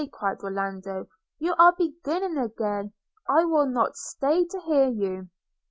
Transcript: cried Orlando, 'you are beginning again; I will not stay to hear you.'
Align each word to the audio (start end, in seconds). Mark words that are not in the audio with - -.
cried 0.13 0.39
Orlando, 0.41 1.05
'you 1.37 1.53
are 1.59 1.75
beginning 1.77 2.35
again; 2.35 2.91
I 3.29 3.45
will 3.45 3.67
not 3.67 3.95
stay 3.95 4.45
to 4.45 4.59
hear 4.61 4.89
you.' 4.89 5.29